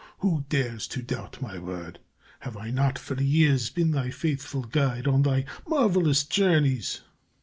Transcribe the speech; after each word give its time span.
Who 0.21 0.45
dares 0.49 0.87
to 0.87 1.03
doubt 1.03 1.43
my 1.43 1.59
word? 1.59 1.99
Have 2.39 2.57
I 2.57 2.71
not, 2.71 2.97
for 2.97 3.21
years, 3.21 3.69
been 3.69 3.91
thy 3.91 4.09
faithful 4.09 4.63
guide 4.63 5.05
on 5.05 5.21
thy 5.21 5.45
marvelous 5.67 6.23
journeys? 6.23 7.01